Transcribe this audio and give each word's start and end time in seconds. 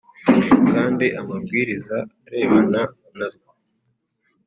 kandi 0.71 1.05
amabwiriza 1.21 1.97
arebana 2.25 2.81
na 3.17 3.27
rwo 3.33 3.51